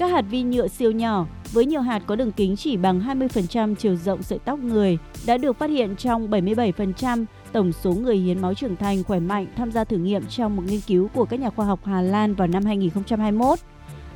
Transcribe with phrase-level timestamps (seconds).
[0.00, 3.74] Các hạt vi nhựa siêu nhỏ với nhiều hạt có đường kính chỉ bằng 20%
[3.74, 8.42] chiều rộng sợi tóc người đã được phát hiện trong 77% tổng số người hiến
[8.42, 11.40] máu trưởng thành khỏe mạnh tham gia thử nghiệm trong một nghiên cứu của các
[11.40, 13.58] nhà khoa học Hà Lan vào năm 2021.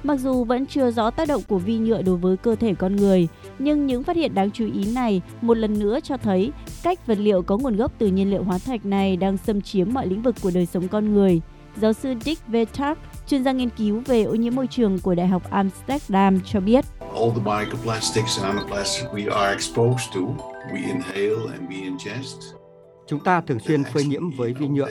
[0.02, 2.96] Mặc dù vẫn chưa rõ tác động của vi nhựa đối với cơ thể con
[2.96, 3.28] người,
[3.58, 7.18] nhưng những phát hiện đáng chú ý này một lần nữa cho thấy cách vật
[7.18, 10.22] liệu có nguồn gốc từ nhiên liệu hóa thạch này đang xâm chiếm mọi lĩnh
[10.22, 11.40] vực của đời sống con người.
[11.76, 15.26] Giáo sư Dick Vetak, chuyên gia nghiên cứu về ô nhiễm môi trường của Đại
[15.26, 16.84] học Amsterdam cho biết.
[17.00, 20.20] All the microplastics and nanoplastics we are exposed to,
[20.72, 22.36] we inhale and we ingest.
[23.06, 24.90] Chúng ta thường xuyên phơi nhiễm với vi nhựa.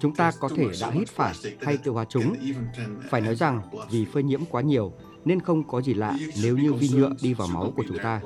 [0.00, 2.34] Chúng ta có thể đã hít phải hay tiêu hóa chúng.
[3.10, 4.92] Phải nói rằng vì phơi nhiễm quá nhiều
[5.24, 8.20] nên không có gì lạ nếu như vi nhựa đi vào máu của chúng ta.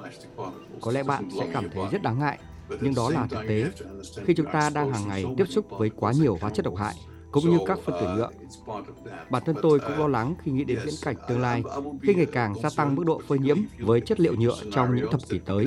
[0.81, 2.39] Có lẽ bạn sẽ cảm thấy rất đáng ngại,
[2.81, 3.65] nhưng đó là thực tế.
[4.25, 6.95] Khi chúng ta đang hàng ngày tiếp xúc với quá nhiều hóa chất độc hại,
[7.33, 8.29] cũng như các phân tử nhựa.
[9.31, 11.63] Bản thân tôi cũng lo lắng khi nghĩ đến viễn cảnh tương lai
[12.03, 15.11] khi ngày càng gia tăng mức độ phơi nhiễm với chất liệu nhựa trong những
[15.11, 15.67] thập kỷ tới.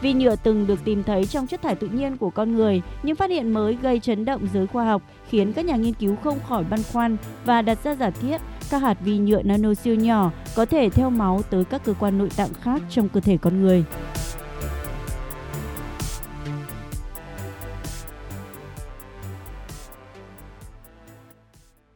[0.00, 3.16] Vi nhựa từng được tìm thấy trong chất thải tự nhiên của con người, nhưng
[3.16, 6.38] phát hiện mới gây chấn động giới khoa học, khiến các nhà nghiên cứu không
[6.48, 10.32] khỏi băn khoăn và đặt ra giả thiết các hạt vi nhựa nano siêu nhỏ
[10.56, 13.62] có thể theo máu tới các cơ quan nội tạng khác trong cơ thể con
[13.62, 13.84] người.